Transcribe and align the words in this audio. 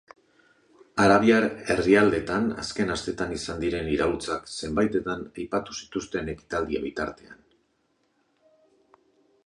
Arabiar 1.03 1.45
herrialdeetan 1.73 2.47
azken 2.63 2.95
asteetan 2.95 3.35
izan 3.37 3.61
diren 3.65 3.93
iraultzak 3.97 4.49
zenbaitetan 4.55 5.23
aipatu 5.43 5.79
zituzten 5.83 6.33
ekitaldia 6.35 6.83
bitartean. 6.87 7.47